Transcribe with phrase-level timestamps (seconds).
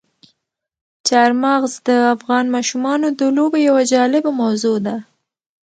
[1.07, 4.95] چار مغز د افغان ماشومانو د لوبو یوه جالبه موضوع ده.